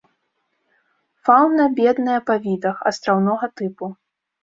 Фауна 1.29 1.69
бедная 1.81 2.19
па 2.33 2.41
відах, 2.49 2.77
астраўнога 2.93 3.55
тыпу. 3.59 3.97